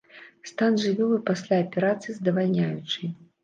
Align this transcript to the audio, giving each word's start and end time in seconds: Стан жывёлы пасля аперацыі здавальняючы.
Стан 0.51 0.79
жывёлы 0.83 1.21
пасля 1.29 1.61
аперацыі 1.67 2.19
здавальняючы. 2.19 3.15